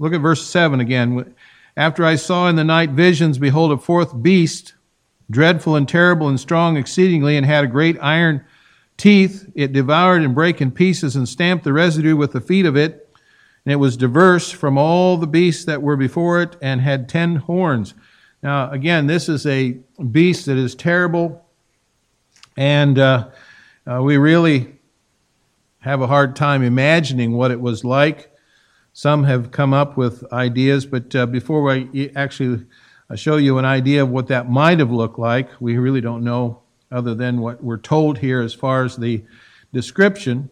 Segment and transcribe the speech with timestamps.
[0.00, 1.34] Look at verse 7 again.
[1.76, 4.72] After I saw in the night visions, behold, a fourth beast,
[5.30, 8.42] dreadful and terrible and strong exceedingly, and had a great iron
[8.96, 9.50] teeth.
[9.54, 13.08] It devoured and brake in pieces and stamped the residue with the feet of it.
[13.66, 17.36] And it was diverse from all the beasts that were before it and had ten
[17.36, 17.92] horns.
[18.42, 19.78] Now, again, this is a
[20.10, 21.44] beast that is terrible,
[22.56, 23.28] and uh,
[23.86, 24.78] uh, we really
[25.80, 28.30] have a hard time imagining what it was like.
[28.92, 32.66] Some have come up with ideas, but uh, before I actually
[33.14, 36.62] show you an idea of what that might have looked like, we really don't know
[36.90, 39.24] other than what we're told here as far as the
[39.72, 40.50] description.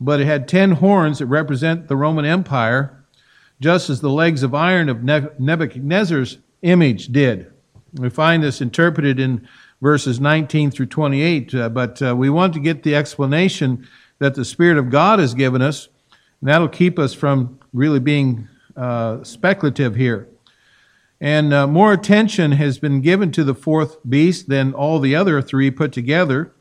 [0.00, 3.04] But it had ten horns that represent the Roman Empire,
[3.60, 7.50] just as the legs of iron of Nebuchadnezzar's image did.
[7.94, 9.48] We find this interpreted in
[9.80, 13.86] verses 19 through 28, uh, but uh, we want to get the explanation
[14.18, 15.88] that the Spirit of God has given us,
[16.40, 20.28] and that'll keep us from really being uh, speculative here.
[21.20, 25.42] And uh, more attention has been given to the fourth beast than all the other
[25.42, 26.52] three put together.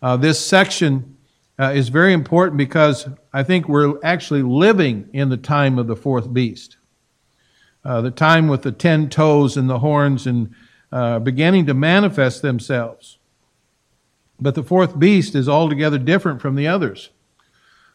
[0.00, 1.16] Uh, this section
[1.58, 5.96] uh, is very important because I think we're actually living in the time of the
[5.96, 6.76] fourth beast
[7.84, 10.54] uh, the time with the ten toes and the horns and
[10.92, 13.18] uh, beginning to manifest themselves.
[14.40, 17.10] But the fourth beast is altogether different from the others,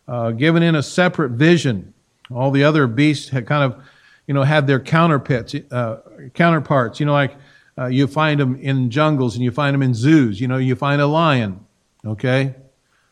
[0.07, 1.93] uh, given in a separate vision.
[2.33, 3.83] All the other beasts had kind of,
[4.27, 5.55] you know, had their counterparts.
[5.71, 5.97] Uh,
[6.33, 6.99] counterparts.
[6.99, 7.35] You know, like
[7.77, 10.39] uh, you find them in jungles and you find them in zoos.
[10.39, 11.65] You know, you find a lion.
[12.05, 12.55] Okay,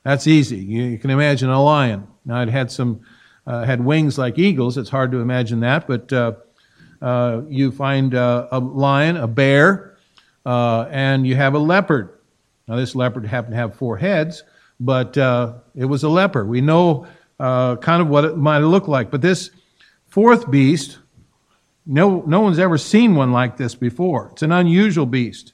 [0.03, 0.57] that's easy.
[0.57, 2.07] You, you can imagine a lion.
[2.25, 3.01] Now it had some
[3.45, 4.77] uh, had wings like eagles.
[4.77, 6.11] It's hard to imagine that, but
[7.03, 9.97] uh, you find uh, a lion, a bear,
[10.45, 12.17] uh, and you have a leopard.
[12.67, 14.43] Now, this leopard happened to have four heads,
[14.83, 16.47] but uh, it was a leopard.
[16.47, 17.07] We know
[17.39, 19.09] uh, kind of what it might look like.
[19.09, 19.49] But this
[20.07, 20.99] fourth beast,
[21.85, 24.29] no, no one's ever seen one like this before.
[24.33, 25.53] It's an unusual beast.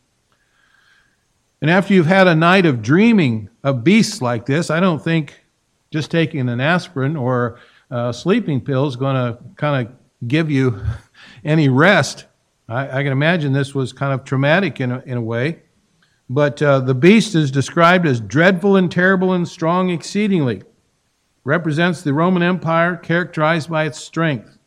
[1.62, 5.44] And after you've had a night of dreaming of beasts like this, I don't think
[5.91, 7.59] just taking an aspirin or
[7.91, 9.94] uh, sleeping pill is going to kind of
[10.28, 10.79] give you
[11.44, 12.25] any rest.
[12.67, 15.61] I, I, can imagine this was kind of traumatic in a, in a way.
[16.29, 20.62] But uh, the beast is described as dreadful and terrible and strong exceedingly.
[21.44, 24.59] Represents the Roman Empire characterized by its strength,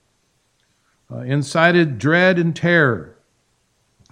[1.11, 3.17] uh, incited dread and terror.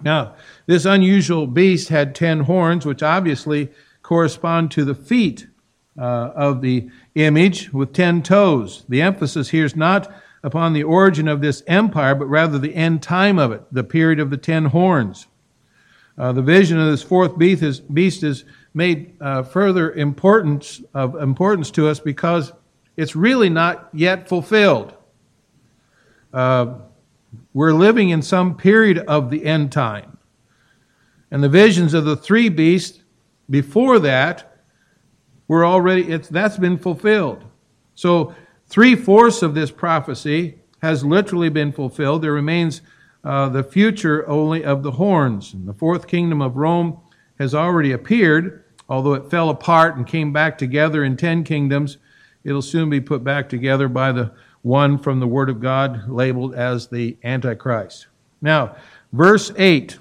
[0.01, 0.35] Now,
[0.65, 3.69] this unusual beast had ten horns, which obviously
[4.01, 5.47] correspond to the feet
[5.99, 8.85] uh, of the image with ten toes.
[8.87, 13.03] The emphasis here is not upon the origin of this empire, but rather the end
[13.03, 15.27] time of it, the period of the ten horns.
[16.17, 21.15] Uh, the vision of this fourth beast is, beast is made uh, further importance of
[21.15, 22.51] importance to us because
[22.97, 24.93] it's really not yet fulfilled.
[26.33, 26.75] Uh,
[27.53, 30.17] we're living in some period of the end time.
[31.31, 33.01] And the visions of the three beasts
[33.49, 34.63] before that
[35.47, 37.43] were already, it's, that's been fulfilled.
[37.95, 38.35] So
[38.71, 42.21] Three fourths of this prophecy has literally been fulfilled.
[42.21, 42.81] There remains
[43.23, 45.53] uh, the future only of the horns.
[45.53, 46.99] And the fourth kingdom of Rome
[47.39, 51.97] has already appeared, although it fell apart and came back together in ten kingdoms.
[52.43, 54.31] It'll soon be put back together by the
[54.63, 58.07] one from the Word of God labeled as the Antichrist.
[58.41, 58.75] Now,
[59.11, 59.97] verse 8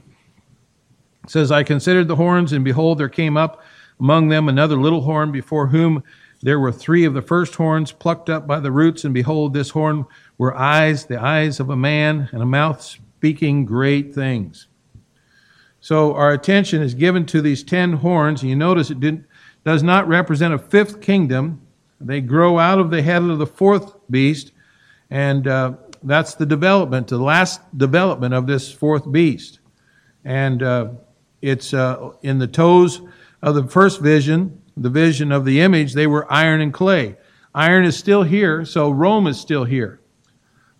[1.26, 3.62] says, I considered the horns, and behold, there came up
[3.98, 6.02] among them another little horn before whom
[6.42, 9.70] there were three of the first horns plucked up by the roots, and behold, this
[9.70, 10.06] horn
[10.38, 14.66] were eyes, the eyes of a man, and a mouth speaking great things.
[15.78, 19.26] So our attention is given to these ten horns, you notice it did,
[19.62, 21.60] does not represent a fifth kingdom.
[22.00, 24.52] They grow out of the head of the fourth beast,
[25.10, 29.60] and uh, that's the development, the last development of this fourth beast.
[30.24, 30.88] And uh,
[31.42, 33.02] it's uh, in the toes
[33.42, 37.16] of the first vision, the vision of the image, they were iron and clay.
[37.54, 40.00] Iron is still here, so Rome is still here.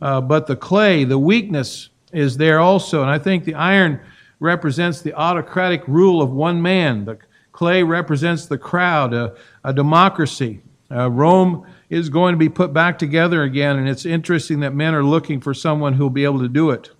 [0.00, 3.02] Uh, but the clay, the weakness, is there also.
[3.02, 4.00] And I think the iron
[4.38, 7.04] represents the autocratic rule of one man.
[7.04, 7.18] The
[7.52, 10.62] clay represents the crowd, a, a democracy.
[10.90, 14.94] Uh, Rome is going to be put back together again, and it's interesting that men
[14.94, 16.90] are looking for someone who will be able to do it.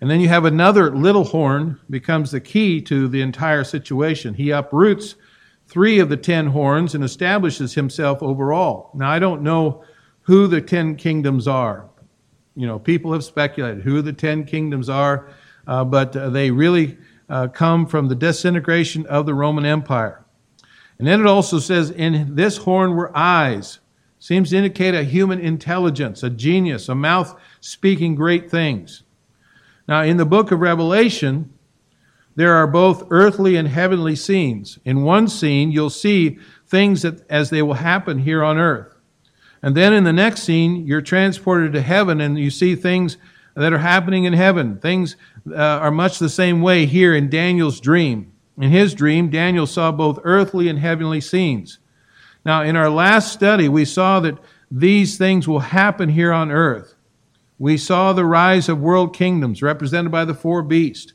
[0.00, 4.34] And then you have another little horn becomes the key to the entire situation.
[4.34, 5.14] He uproots
[5.68, 8.90] three of the ten horns and establishes himself over all.
[8.94, 9.84] Now, I don't know
[10.22, 11.88] who the ten kingdoms are.
[12.54, 15.28] You know, people have speculated who the ten kingdoms are,
[15.66, 20.24] uh, but uh, they really uh, come from the disintegration of the Roman Empire.
[20.98, 23.80] And then it also says, In this horn were eyes.
[24.18, 29.02] Seems to indicate a human intelligence, a genius, a mouth speaking great things.
[29.88, 31.52] Now, in the book of Revelation,
[32.36, 34.78] there are both earthly and heavenly scenes.
[34.84, 38.91] In one scene, you'll see things that, as they will happen here on earth.
[39.62, 43.16] And then in the next scene, you're transported to heaven and you see things
[43.54, 44.78] that are happening in heaven.
[44.78, 45.16] Things
[45.50, 48.32] uh, are much the same way here in Daniel's dream.
[48.58, 51.78] In his dream, Daniel saw both earthly and heavenly scenes.
[52.44, 54.38] Now, in our last study, we saw that
[54.70, 56.94] these things will happen here on earth.
[57.58, 61.12] We saw the rise of world kingdoms represented by the four beasts.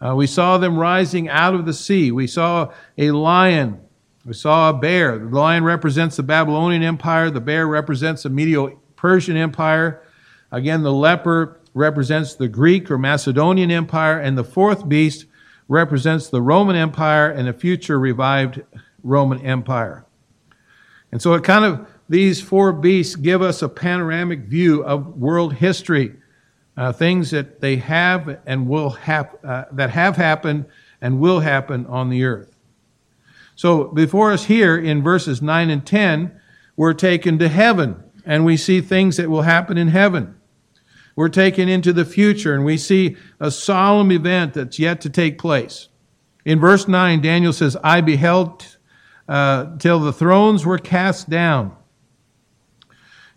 [0.00, 2.10] Uh, we saw them rising out of the sea.
[2.10, 3.80] We saw a lion.
[4.24, 5.18] We saw a bear.
[5.18, 7.28] The lion represents the Babylonian Empire.
[7.30, 10.02] The bear represents the Medo Persian Empire.
[10.52, 14.20] Again, the leper represents the Greek or Macedonian Empire.
[14.20, 15.26] And the fourth beast
[15.66, 18.62] represents the Roman Empire and a future revived
[19.02, 20.06] Roman Empire.
[21.10, 25.54] And so it kind of, these four beasts give us a panoramic view of world
[25.54, 26.14] history,
[26.76, 30.66] uh, things that they have and will have, uh, that have happened
[31.00, 32.51] and will happen on the earth.
[33.54, 36.40] So before us here in verses 9 and 10,
[36.76, 40.36] we're taken to heaven and we see things that will happen in heaven.
[41.14, 45.38] We're taken into the future and we see a solemn event that's yet to take
[45.38, 45.88] place.
[46.44, 48.76] In verse 9, Daniel says, I beheld
[49.28, 51.76] uh, till the thrones were cast down.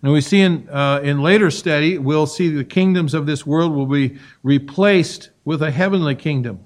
[0.02, 3.74] And we see in, uh, in later study, we'll see the kingdoms of this world
[3.74, 6.66] will be replaced with a heavenly kingdom.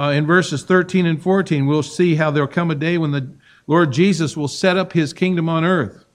[0.00, 3.30] Uh, in verses 13 and 14, we'll see how there'll come a day when the
[3.66, 6.06] Lord Jesus will set up his kingdom on earth.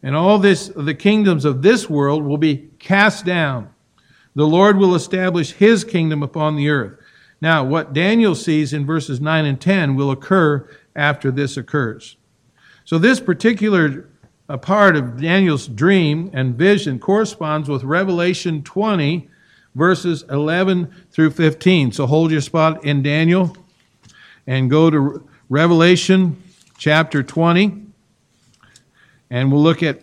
[0.00, 3.68] And all this, the kingdoms of this world will be cast down.
[4.36, 7.00] The Lord will establish his kingdom upon the earth.
[7.40, 12.16] Now, what Daniel sees in verses 9 and 10 will occur after this occurs.
[12.84, 14.08] So, this particular
[14.48, 19.28] uh, part of Daniel's dream and vision corresponds with Revelation 20,
[19.74, 21.92] verses 11 through 15.
[21.92, 23.56] So, hold your spot in Daniel
[24.46, 26.42] and go to Revelation
[26.78, 27.86] chapter 20.
[29.30, 30.02] And we'll look at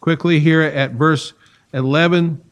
[0.00, 1.32] quickly here at verse
[1.72, 2.42] 11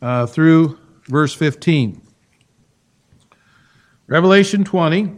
[0.00, 0.78] uh, through
[1.08, 2.00] verse 15.
[4.06, 5.12] Revelation 20,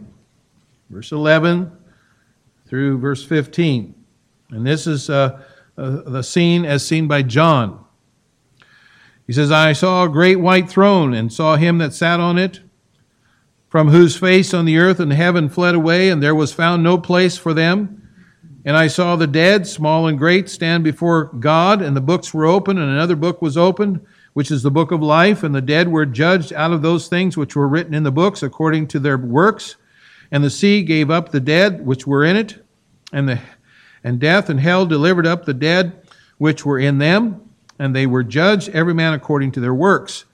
[0.89, 1.71] verse 11
[2.67, 3.93] through verse 15.
[4.51, 5.41] And this is uh,
[5.77, 7.83] uh, the scene as seen by John.
[9.27, 12.61] He says, I saw a great white throne and saw him that sat on it,
[13.69, 16.97] from whose face on the earth and heaven fled away, and there was found no
[16.97, 18.09] place for them.
[18.63, 22.45] And I saw the dead, small and great, stand before God, and the books were
[22.45, 24.05] open, and another book was opened
[24.37, 27.35] which is the book of life, and the dead were judged out of those things
[27.35, 29.77] which were written in the books according to their works.
[30.29, 32.63] And the sea gave up the dead which were in it,
[33.11, 33.39] and the
[34.03, 36.07] and death and hell delivered up the dead
[36.37, 37.46] which were in them,
[37.79, 40.25] and they were judged every man according to their works.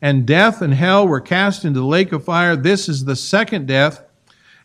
[0.00, 2.56] And death and hell were cast into the lake of fire.
[2.56, 4.04] This is the second death.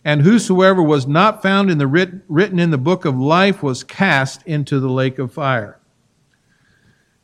[0.04, 3.84] And whosoever was not found in the writ, written in the book of life was
[3.84, 5.79] cast into the lake of fire.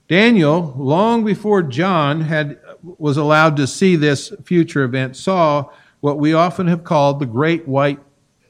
[0.08, 5.70] Daniel, long before John had, was allowed to see this future event, saw
[6.02, 8.00] what we often have called the Great White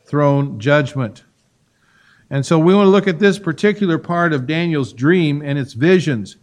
[0.05, 1.23] Throne Judgment.
[2.29, 5.73] And so we want to look at this particular part of Daniel's dream and its
[5.73, 6.37] visions.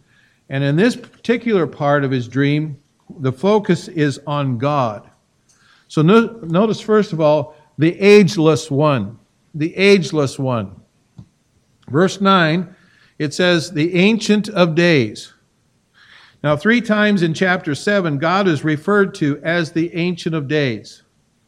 [0.51, 2.77] And in this particular part of his dream,
[3.19, 5.09] the focus is on God.
[5.87, 9.17] So no, notice, first of all, the ageless one.
[9.55, 10.75] The ageless one.
[11.89, 12.75] Verse 9
[13.17, 15.33] it says, the Ancient of Days.
[16.43, 21.03] Now, three times in chapter 7, God is referred to as the Ancient of Days.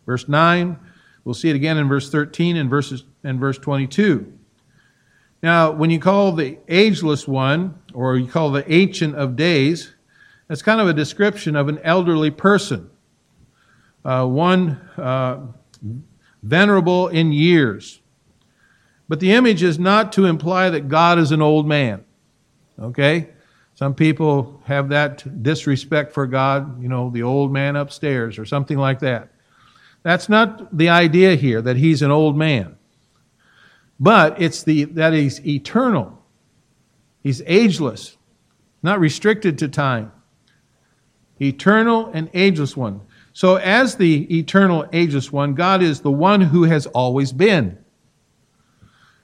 [0.05, 0.77] Verse 9,
[1.25, 4.31] we'll see it again in verse 13 and, verses, and verse 22.
[5.43, 9.93] Now, when you call the ageless one, or you call the Ancient of Days,
[10.47, 12.89] that's kind of a description of an elderly person,
[14.05, 15.41] uh, one uh,
[16.41, 17.99] venerable in years.
[19.09, 22.05] But the image is not to imply that God is an old man.
[22.79, 23.27] Okay?
[23.75, 28.77] Some people have that disrespect for God, you know, the old man upstairs or something
[28.77, 29.27] like that.
[30.03, 32.77] That's not the idea here that he's an old man.
[33.99, 36.19] But it's the that he's eternal.
[37.21, 38.17] He's ageless,
[38.81, 40.11] not restricted to time.
[41.39, 43.01] Eternal and ageless one.
[43.33, 47.77] So as the eternal ageless one, God is the one who has always been.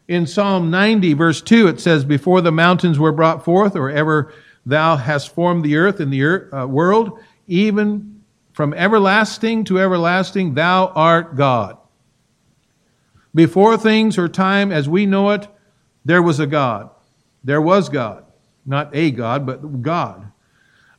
[0.08, 4.34] In Psalm 90, verse 2, it says, Before the mountains were brought forth, or ever
[4.66, 8.22] thou hast formed the earth and the earth, uh, world, even
[8.52, 11.78] from everlasting to everlasting, thou art God.
[13.40, 15.48] Before things or time as we know it,
[16.04, 16.90] there was a God.
[17.42, 18.26] There was God.
[18.66, 20.30] Not a God, but God.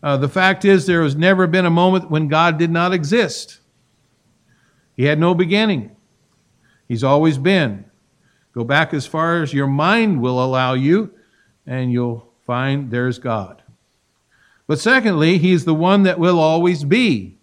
[0.03, 3.61] Uh, the fact is, there has never been a moment when God did not exist.
[4.97, 5.95] He had no beginning.
[6.89, 7.85] He's always been.
[8.55, 11.13] Go back as far as your mind will allow you,
[11.67, 13.63] and you'll find there's God.
[14.67, 17.37] But secondly, He's the one that will always be.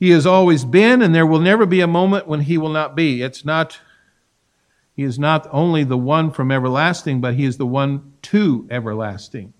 [0.00, 2.96] He has always been, and there will never be a moment when He will not
[2.96, 3.20] be.
[3.20, 3.78] It's not,
[4.96, 9.52] He is not only the one from everlasting, but He is the one to everlasting.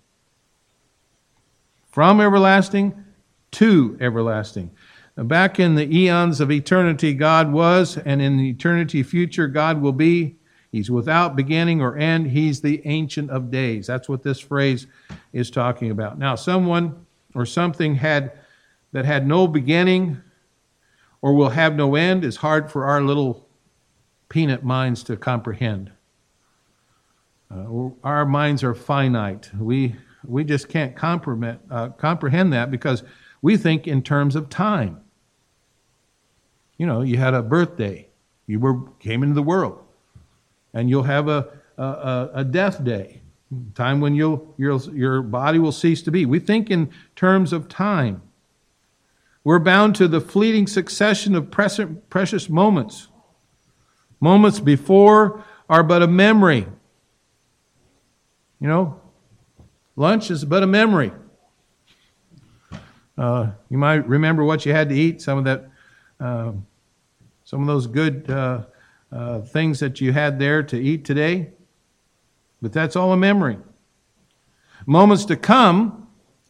[1.90, 3.04] From everlasting
[3.52, 4.70] to everlasting.
[5.14, 9.92] Back in the eons of eternity, God was, and in the eternity future, God will
[9.92, 10.36] be.
[10.72, 12.28] He's without beginning or end.
[12.28, 13.86] He's the Ancient of Days.
[13.86, 14.86] That's what this phrase
[15.34, 16.18] is talking about.
[16.18, 17.04] Now, someone
[17.34, 18.32] or something had
[18.92, 20.22] that had no beginning
[21.22, 23.46] or will have no end is hard for our little
[24.28, 25.92] peanut minds to comprehend.
[27.50, 29.50] Uh, our minds are finite.
[29.58, 33.02] We we just can't comprehend, uh, comprehend that because
[33.42, 35.00] we think in terms of time.
[36.76, 38.08] You know, you had a birthday,
[38.46, 39.82] you were came into the world,
[40.72, 43.22] and you'll have a a, a death day,
[43.74, 46.26] time when you'll, your your body will cease to be.
[46.26, 48.22] We think in terms of time.
[49.42, 53.08] We're bound to the fleeting succession of precious moments.
[54.20, 56.66] Moments before are but a memory.
[58.60, 59.00] You know,
[59.96, 61.12] lunch is but a memory.
[63.16, 65.70] Uh, you might remember what you had to eat, some of that,
[66.20, 66.52] uh,
[67.44, 68.62] some of those good uh,
[69.12, 71.50] uh, things that you had there to eat today,
[72.62, 73.58] but that's all a memory.
[74.86, 76.08] Moments to come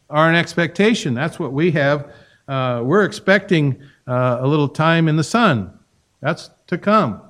[0.08, 1.14] are an expectation.
[1.14, 2.12] That's what we have.
[2.50, 5.72] Uh, we're expecting uh, a little time in the sun.
[6.20, 7.22] That's to come.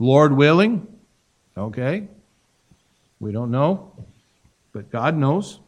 [0.00, 0.88] Lord willing,
[1.56, 2.08] okay.
[3.20, 3.92] We don't know,
[4.72, 5.60] but God knows.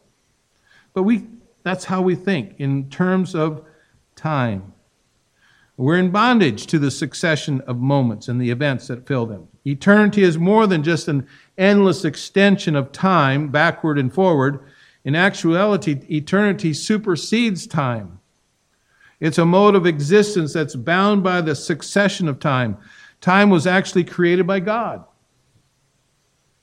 [0.95, 1.29] But we
[1.63, 3.65] that's how we think in terms of
[4.17, 4.73] time.
[5.77, 9.47] We're in bondage to the succession of moments and the events that fill them.
[9.65, 14.59] Eternity is more than just an endless extension of time backward and forward.
[15.05, 18.18] In actuality, eternity supersedes time.
[19.21, 22.77] It's a mode of existence that's bound by the succession of time.
[23.21, 25.05] Time was actually created by God,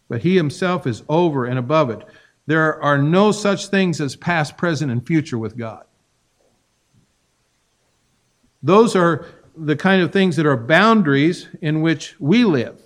[0.08, 2.04] but He Himself is over and above it.
[2.46, 5.84] There are no such things as past, present, and future with God.
[8.64, 9.26] Those are
[9.58, 12.82] the kind of things that are boundaries in which we live.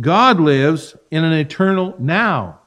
[0.00, 2.60] God lives in an eternal now.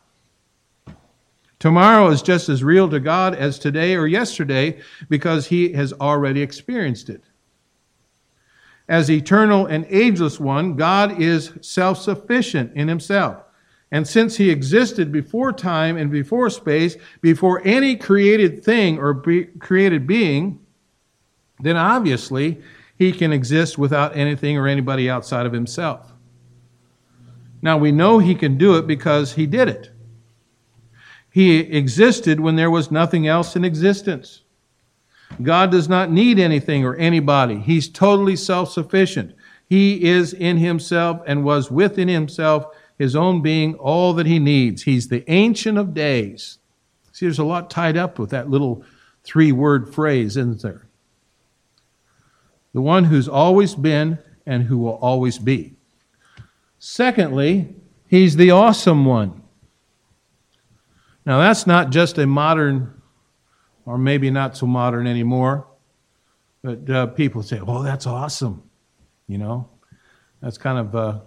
[1.59, 6.41] Tomorrow is just as real to God as today or yesterday because he has already
[6.41, 7.23] experienced it.
[8.87, 13.43] As eternal and ageless one, God is self sufficient in himself.
[13.91, 19.45] And since he existed before time and before space, before any created thing or be
[19.45, 20.59] created being,
[21.59, 22.61] then obviously
[22.97, 26.13] he can exist without anything or anybody outside of himself.
[27.61, 29.91] Now we know he can do it because he did it.
[31.38, 34.41] He existed when there was nothing else in existence.
[35.44, 37.60] God does not need anything or anybody.
[37.60, 39.36] He's totally self sufficient.
[39.70, 42.65] He is in himself and was within himself
[42.98, 44.82] his own being all that he needs.
[44.82, 46.58] He's the Ancient of Days.
[47.12, 48.84] See, there's a lot tied up with that little
[49.24, 50.88] three word phrase, isn't there?
[52.74, 54.17] The one who's always been
[54.48, 55.75] and who will always be.
[56.79, 57.75] Secondly,
[58.08, 59.44] he's the awesome one.
[61.27, 63.00] Now, that's not just a modern,
[63.86, 65.67] or maybe not so modern anymore,
[66.63, 68.63] but uh, people say, oh, that's awesome.
[69.27, 69.69] You know,
[70.41, 70.96] that's kind of.
[70.96, 71.19] Uh,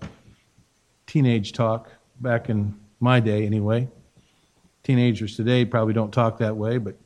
[1.10, 1.90] teenage talk
[2.20, 3.88] back in my day, anyway.
[4.84, 6.96] Teenagers today probably don't talk that way, but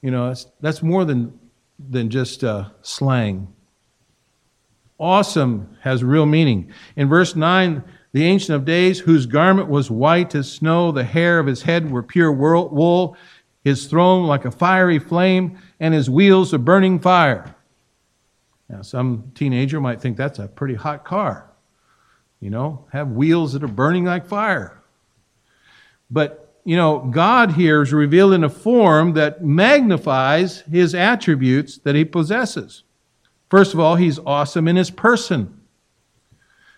[0.00, 1.38] you know that's that's more than
[1.78, 3.46] than just uh, slang.
[4.98, 6.72] Awesome has real meaning.
[6.96, 11.38] In verse nine, the Ancient of Days, whose garment was white as snow, the hair
[11.38, 13.16] of his head were pure wool,
[13.62, 17.54] his throne like a fiery flame, and his wheels a burning fire.
[18.68, 21.50] Now, some teenager might think that's a pretty hot car
[22.40, 24.82] you know, have wheels that are burning like fire.
[26.10, 31.94] But, you know, God here is revealed in a form that magnifies his attributes that
[31.94, 32.82] he possesses.
[33.50, 35.59] First of all, he's awesome in his person.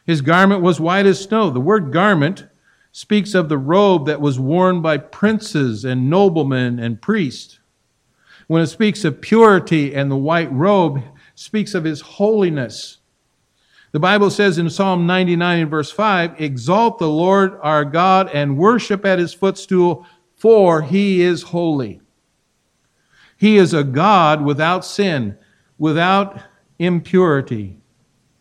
[0.05, 1.51] His garment was white as snow.
[1.51, 2.47] The word garment
[2.91, 7.59] speaks of the robe that was worn by princes and noblemen and priests.
[8.49, 11.03] When it speaks of purity and the white robe,
[11.35, 12.99] speaks of his holiness
[13.93, 18.57] The Bible says in Psalm 99 and verse 5, Exalt the Lord our God and
[18.57, 22.01] worship at his footstool, for he is holy.
[23.37, 25.37] He is a God without sin,
[25.77, 26.41] without
[26.79, 27.81] impurity.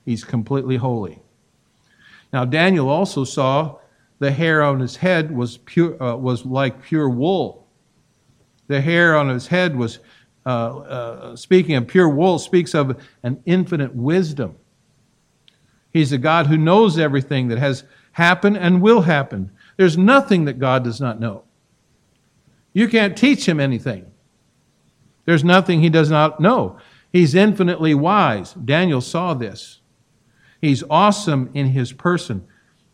[0.06, 1.22] He's completely holy.
[2.34, 3.78] Now, Daniel also saw
[4.20, 7.68] the hair on his head was, pure, uh, was like pure wool.
[8.68, 10.00] The hair on his head was,
[10.46, 14.56] uh, uh, speaking of pure wool, speaks of an infinite wisdom.
[15.92, 17.84] He's a God who knows everything that has
[18.14, 19.52] happened and will happen.
[19.78, 21.44] There's nothing that God does not know.
[22.74, 24.06] You can't teach him anything.
[25.26, 26.78] There's nothing he does not know.
[27.12, 28.54] He's infinitely wise.
[28.54, 29.81] Daniel saw this.
[30.62, 32.48] He's awesome in his person.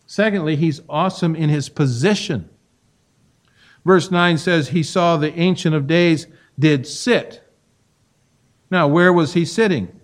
[0.05, 2.49] Secondly, he's awesome in his position.
[3.85, 7.43] Verse 9 says, He saw the Ancient of Days did sit.
[8.71, 9.99] Now, where was he sitting?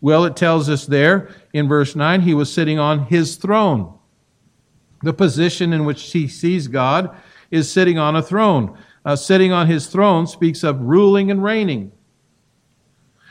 [0.00, 3.98] Well, it tells us there in verse 9, he was sitting on his throne.
[5.02, 7.16] The position in which he sees God
[7.50, 8.78] is sitting on a throne.
[9.04, 11.92] Uh, sitting on his throne speaks of ruling and reigning.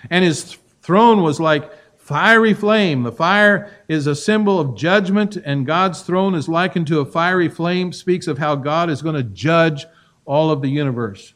[0.10, 1.72] And his throne was like
[2.06, 3.02] fiery flame.
[3.02, 7.50] The fire is a symbol of judgment, and God's throne is likened to a fiery
[7.50, 9.88] flame, speaks of how God is going to judge
[10.24, 11.34] all of the universe.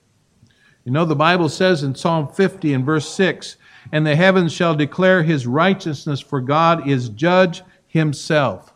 [0.86, 3.58] You know, the Bible says in Psalm 50 and verse 6
[3.92, 8.72] and the heavens shall declare his righteousness, for God is judge himself.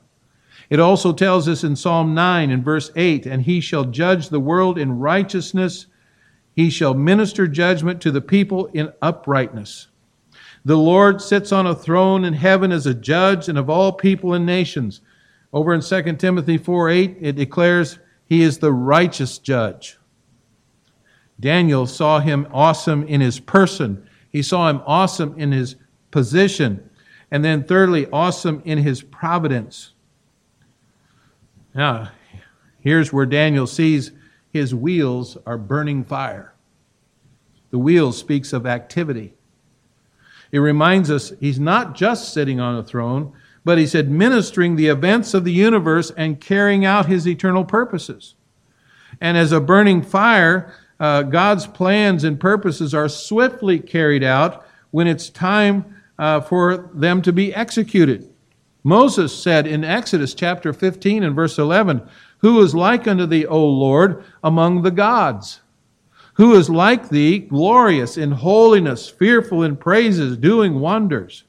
[0.72, 4.40] It also tells us in Psalm 9 and verse 8, and he shall judge the
[4.40, 5.86] world in righteousness,
[6.56, 9.90] he shall minister judgment to the people in uprightness.
[10.66, 14.34] The Lord sits on a throne in heaven as a judge and of all people
[14.34, 15.02] and nations.
[15.52, 19.98] Over in 2 Timothy 4 8, it declares he is the righteous judge.
[21.40, 25.76] Daniel saw him awesome in his person he saw him awesome in his
[26.10, 26.90] position.
[27.30, 29.94] And then, thirdly, awesome in his providence.
[31.74, 32.10] Now,
[32.80, 34.12] here's where Daniel sees
[34.50, 36.54] his wheels are burning fire.
[37.70, 39.36] The wheel speaks of activity.
[40.54, 43.34] It reminds us he's not just sitting on a throne,
[43.66, 48.36] but he's administering the events of the universe and carrying out his eternal purposes.
[49.20, 55.08] And as a burning fire, uh, God's plans and purposes are swiftly carried out when
[55.08, 58.30] it's time uh, for them to be executed.
[58.84, 62.08] Moses said in Exodus chapter 15 and verse 11,
[62.40, 65.62] Who is like unto thee, O Lord, among the gods?
[66.34, 71.44] Who is like thee, glorious in holiness, fearful in praises, doing wonders?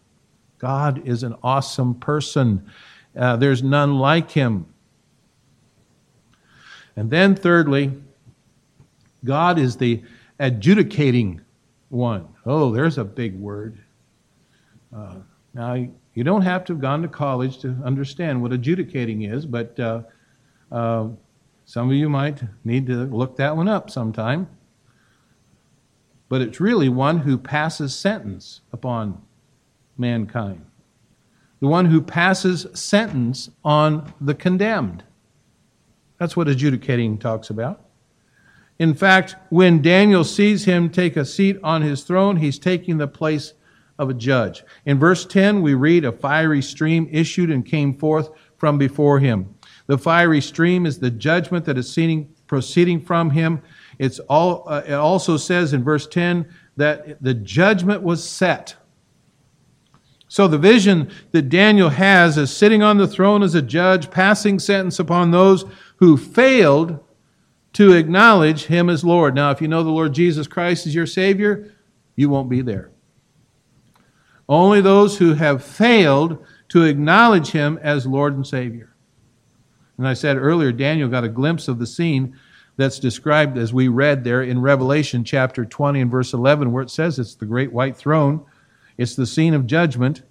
[0.59, 2.71] God is an awesome person.
[3.17, 4.67] Uh, there's none like him.
[6.97, 7.93] And then, thirdly,
[9.25, 10.03] God is the
[10.39, 11.41] adjudicating
[11.89, 12.29] one.
[12.45, 13.79] Oh, there's a big word.
[14.95, 15.17] Uh,
[15.55, 15.75] now,
[16.15, 20.03] you don't have to have gone to college to understand what adjudicating is, but uh,
[20.71, 21.09] uh,
[21.65, 24.47] some of you might need to look that one up sometime.
[26.35, 29.23] But it's really one who passes sentence upon
[29.97, 30.67] mankind,
[31.61, 35.05] the one who passes sentence on the condemned.
[36.19, 37.85] That's what adjudicating talks about.
[38.81, 43.07] In fact, when Daniel sees him take a seat on his throne, he's taking the
[43.07, 43.55] place
[43.97, 44.65] of a judge.
[44.87, 49.55] In verse 10, we read, A fiery stream issued and came forth from before him.
[49.87, 51.97] The fiery stream is the judgment that is
[52.49, 53.63] proceeding from him.
[53.99, 58.77] It's all, uh, it also says in verse 10 that the judgment was set.
[60.29, 64.59] So the vision that Daniel has is sitting on the throne as a judge, passing
[64.59, 65.65] sentence upon those
[65.97, 66.99] who failed
[67.75, 69.35] to acknowledge Him as Lord.
[69.35, 71.73] Now, if you know the Lord Jesus Christ as your Savior,
[72.17, 72.91] you won't be there.
[74.49, 78.95] Only those who have failed to acknowledge Him as Lord and Savior.
[79.97, 82.37] And I said earlier, Daniel got a glimpse of the scene
[82.77, 86.91] that's described as we read there in Revelation chapter 20 and verse 11, where it
[86.91, 88.45] says it's the great white throne,
[88.99, 90.23] it's the scene of judgment.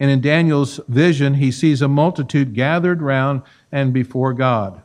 [0.00, 4.82] And in Daniel's vision, he sees a multitude gathered round and before God.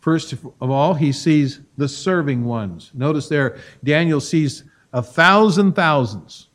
[0.00, 2.90] First of all, he sees the serving ones.
[2.92, 6.48] Notice there, Daniel sees a thousand thousands.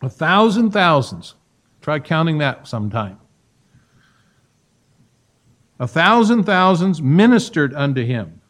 [0.00, 1.34] A thousand thousands.
[1.80, 3.18] Try counting that sometime.
[5.82, 8.40] A thousand thousands ministered unto him.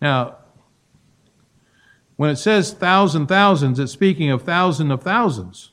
[0.00, 0.38] Now,
[2.16, 5.70] when it says thousand thousands, it's speaking of thousand of thousands.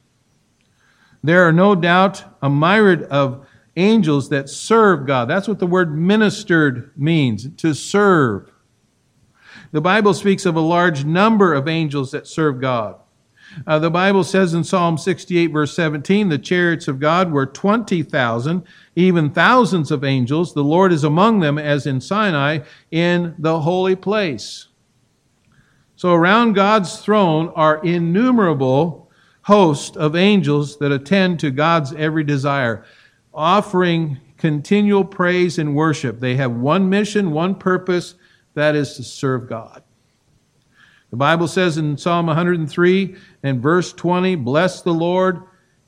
[1.23, 5.27] There are no doubt a myriad of angels that serve God.
[5.27, 8.51] That's what the word ministered means, to serve.
[9.71, 12.99] The Bible speaks of a large number of angels that serve God.
[13.65, 18.63] Uh, the Bible says in Psalm 68, verse 17, the chariots of God were 20,000,
[18.95, 20.53] even thousands of angels.
[20.53, 22.59] The Lord is among them, as in Sinai,
[22.91, 24.67] in the holy place.
[25.95, 32.85] So around God's throne are innumerable hosts of angels that attend to God's every desire,
[33.33, 36.19] offering continual praise and worship.
[36.19, 38.15] They have one mission, one purpose,
[38.53, 39.83] that is to serve God.
[41.11, 45.41] The Bible says in Psalm 103 and verse 20, Bless the Lord,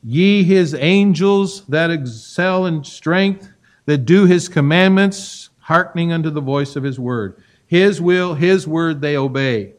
[0.04, 3.50] ye his angels that excel in strength,
[3.86, 7.42] that do his commandments, hearkening unto the voice of his word.
[7.68, 9.74] His will, his word they obey.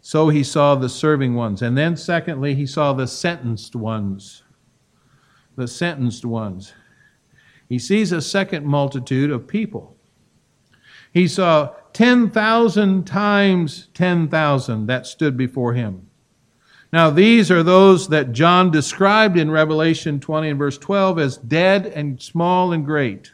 [0.00, 1.62] So he saw the serving ones.
[1.62, 4.42] And then, secondly, he saw the sentenced ones.
[5.56, 6.74] The sentenced ones.
[7.68, 9.93] He sees a second multitude of people.
[11.14, 16.08] He saw 10,000 times 10,000 that stood before him.
[16.92, 21.86] Now, these are those that John described in Revelation 20 and verse 12 as dead
[21.86, 23.32] and small and great.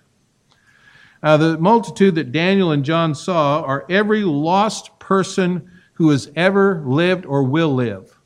[1.22, 6.82] Uh, the multitude that Daniel and John saw are every lost person who has ever
[6.86, 8.18] lived or will live.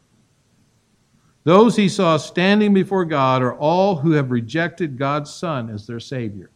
[1.45, 6.01] Those he saw standing before God are all who have rejected God's Son as their
[6.01, 6.51] Savior.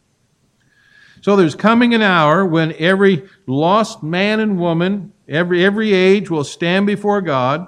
[1.21, 6.43] So there's coming an hour when every lost man and woman, every, every age, will
[6.43, 7.67] stand before God.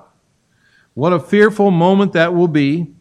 [0.93, 2.93] What a fearful moment that will be.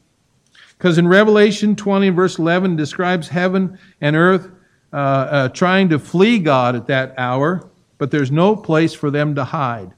[0.76, 4.50] Because in Revelation 20, verse 11, describes heaven and earth
[4.92, 9.34] uh, uh, trying to flee God at that hour, but there's no place for them
[9.36, 9.92] to hide.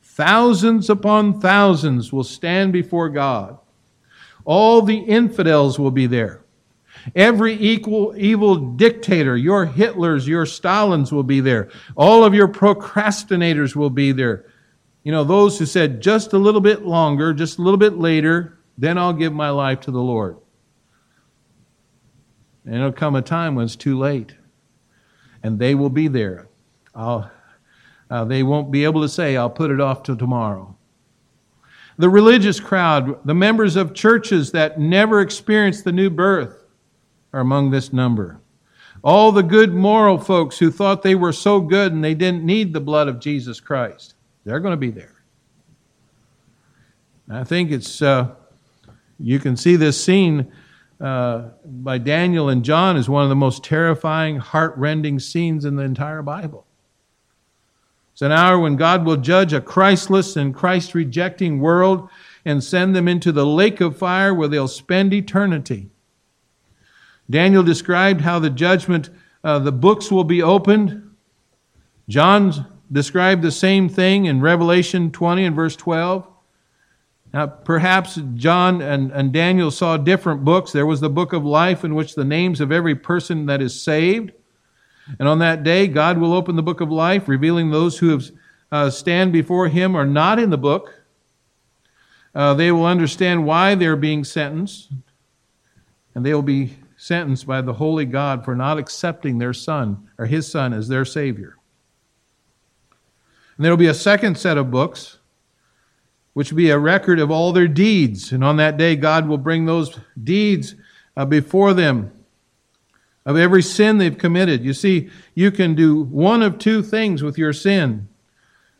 [0.00, 3.58] Thousands upon thousands will stand before God.
[4.44, 6.41] All the infidels will be there.
[7.14, 11.70] Every equal, evil dictator, your Hitlers, your Stalins will be there.
[11.96, 14.46] All of your procrastinators will be there.
[15.02, 18.58] You know, those who said, just a little bit longer, just a little bit later,
[18.78, 20.36] then I'll give my life to the Lord.
[22.64, 24.36] And it'll come a time when it's too late.
[25.42, 26.46] And they will be there.
[26.94, 27.28] Uh,
[28.26, 30.76] they won't be able to say, I'll put it off till tomorrow.
[31.98, 36.61] The religious crowd, the members of churches that never experienced the new birth,
[37.32, 38.40] are among this number.
[39.02, 42.72] All the good moral folks who thought they were so good and they didn't need
[42.72, 44.14] the blood of Jesus Christ,
[44.44, 45.22] they're going to be there.
[47.30, 48.28] I think it's, uh,
[49.18, 50.52] you can see this scene
[51.00, 55.82] uh, by Daniel and John as one of the most terrifying, heart-rending scenes in the
[55.82, 56.66] entire Bible.
[58.12, 62.08] It's an hour when God will judge a Christless and Christ rejecting world
[62.44, 65.88] and send them into the lake of fire where they'll spend eternity.
[67.30, 69.10] Daniel described how the judgment,
[69.44, 71.10] uh, the books will be opened.
[72.08, 76.26] John described the same thing in Revelation 20 and verse 12.
[77.32, 80.72] Now, perhaps John and, and Daniel saw different books.
[80.72, 83.80] There was the book of life in which the names of every person that is
[83.80, 84.32] saved.
[85.18, 88.30] And on that day, God will open the book of life, revealing those who have
[88.70, 90.94] uh, stand before Him are not in the book.
[92.34, 94.90] Uh, they will understand why they're being sentenced,
[96.14, 100.26] and they will be sentenced by the holy God for not accepting their son or
[100.26, 101.56] his son as their savior.
[103.56, 105.18] And there will be a second set of books,
[106.32, 108.30] which will be a record of all their deeds.
[108.30, 110.76] And on that day, God will bring those deeds
[111.16, 112.12] uh, before them
[113.26, 114.64] of every sin they've committed.
[114.64, 118.08] You see, you can do one of two things with your sin.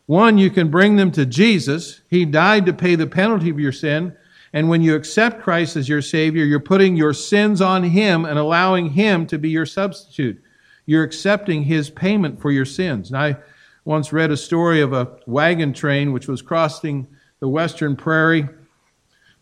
[0.05, 1.99] One, you can bring them to Jesus.
[2.09, 4.15] He died to pay the penalty of your sin.
[4.53, 8.37] And when you accept Christ as your Savior, you're putting your sins on Him and
[8.37, 10.41] allowing Him to be your substitute.
[10.85, 13.09] You're accepting His payment for your sins.
[13.09, 13.37] And I
[13.83, 17.07] once read a story of a wagon train which was crossing
[17.39, 18.47] the western prairie.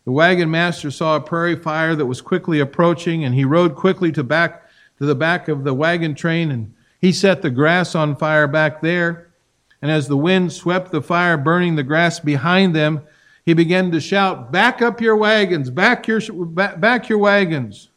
[0.04, 4.10] The wagon master saw a prairie fire that was quickly approaching, and he rode quickly
[4.12, 8.16] to back to the back of the wagon train, and he set the grass on
[8.16, 9.28] fire back there.
[9.80, 13.02] And as the wind swept the fire, burning the grass behind them,
[13.44, 17.90] he began to shout, Back up your wagons, back your, back your wagons.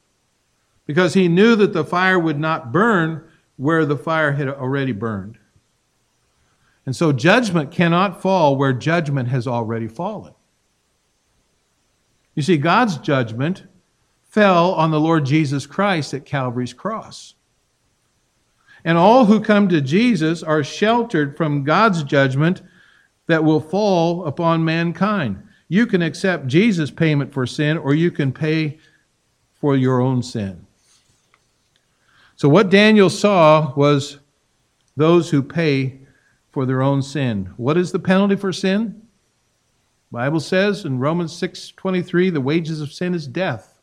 [0.85, 3.27] Because he knew that the fire would not burn
[3.57, 5.37] where the fire had already burned.
[6.85, 10.33] And so judgment cannot fall where judgment has already fallen.
[12.35, 13.63] You see, God's judgment
[14.23, 17.33] fell on the Lord Jesus Christ at Calvary's cross.
[18.83, 22.61] And all who come to Jesus are sheltered from God's judgment
[23.27, 25.41] that will fall upon mankind.
[25.67, 28.77] You can accept Jesus' payment for sin, or you can pay
[29.55, 30.65] for your own sin.
[32.35, 34.19] So, what Daniel saw was
[34.95, 35.99] those who pay
[36.51, 37.51] for their own sin.
[37.57, 39.01] What is the penalty for sin?
[40.11, 43.74] Bible says in Romans 6:23 the wages of sin is death.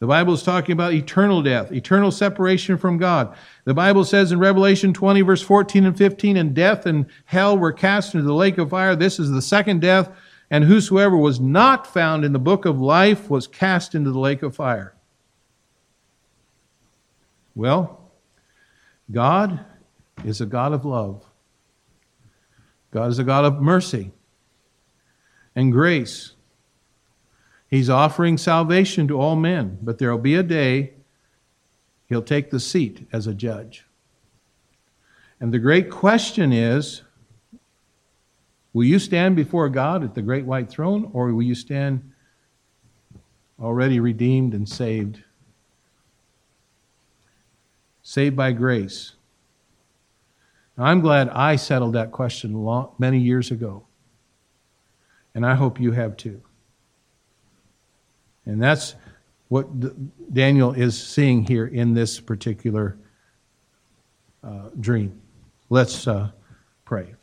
[0.00, 3.36] The Bible is talking about eternal death, eternal separation from God.
[3.64, 7.72] The Bible says in Revelation 20 verse 14 and 15 and death and hell were
[7.72, 8.96] cast into the lake of fire.
[8.96, 10.10] This is the second death
[10.50, 14.42] and whosoever was not found in the book of life was cast into the lake
[14.42, 14.94] of fire.
[17.54, 18.10] Well,
[19.10, 19.60] God
[20.24, 21.24] is a God of love.
[22.90, 24.12] God is a God of mercy
[25.54, 26.32] and grace.
[27.70, 30.94] He's offering salvation to all men, but there will be a day
[32.08, 33.86] he'll take the seat as a judge.
[35.38, 37.02] And the great question is
[38.72, 42.12] will you stand before God at the great white throne, or will you stand
[43.60, 45.22] already redeemed and saved?
[48.02, 49.12] Saved by grace.
[50.76, 53.84] Now, I'm glad I settled that question long, many years ago.
[55.34, 56.42] And I hope you have too.
[58.46, 58.94] And that's
[59.48, 59.68] what
[60.32, 62.96] Daniel is seeing here in this particular
[64.42, 65.20] uh, dream.
[65.68, 66.30] Let's uh,
[66.84, 67.14] pray.